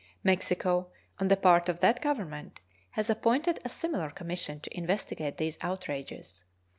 Mexico, 0.23 0.89
on 1.19 1.27
the 1.27 1.37
part 1.37 1.69
of 1.69 1.79
that 1.79 2.01
Government, 2.01 2.59
has 2.93 3.07
appointed 3.07 3.59
a 3.63 3.69
similar 3.69 4.09
commission 4.09 4.59
to 4.59 4.75
investigate 4.75 5.37
these 5.37 5.59
outrages. 5.61 6.43